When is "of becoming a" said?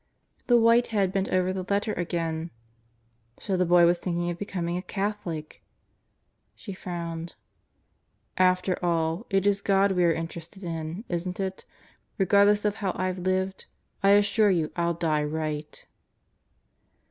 4.31-4.81